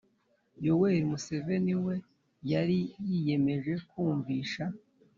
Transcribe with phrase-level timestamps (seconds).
[0.65, 1.95] yoweri museveni we
[2.51, 4.63] yari yiyemeje kumvisha